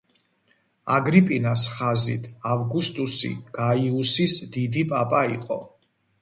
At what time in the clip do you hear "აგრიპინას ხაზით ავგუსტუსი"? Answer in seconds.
0.93-3.31